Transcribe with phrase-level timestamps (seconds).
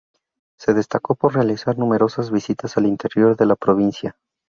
[0.59, 4.17] Se destacó por realizar numerosas visitas al interior de la provincia.